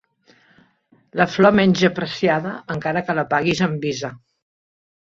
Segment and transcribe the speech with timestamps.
[1.21, 4.15] La flor menys apreciada, encara que la paguis amb visa.